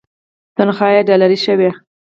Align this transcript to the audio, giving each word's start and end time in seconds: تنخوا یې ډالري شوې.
تنخوا 0.55 0.87
یې 0.95 1.01
ډالري 1.07 1.37
شوې. 1.45 1.69